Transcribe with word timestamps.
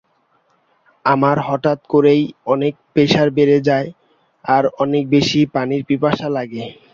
আমার 1.05 1.37
হঠাৎ 1.47 1.79
করেই 1.89 2.21
অনেক 2.47 2.73
প্রেসার 2.93 3.27
বেড়ে 3.31 3.57
যায় 3.61 3.89
আর 4.45 4.63
অনেক 4.83 5.03
বেশি 5.15 5.39
পানির 5.53 5.81
পিপাসা 5.89 6.27
লাগে। 6.37 6.63